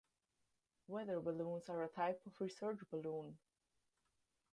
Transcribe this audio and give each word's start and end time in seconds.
Weather 0.87 1.19
balloons 1.19 1.69
are 1.69 1.83
a 1.83 1.87
type 1.87 2.23
of 2.25 2.41
research 2.41 2.79
balloon. 2.89 3.37